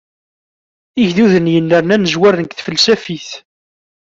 [1.01, 3.29] Igduden yennernan zwaren deg tfelsafit.